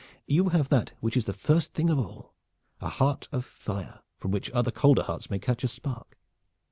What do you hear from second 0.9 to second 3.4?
which is the first thing of all, a heart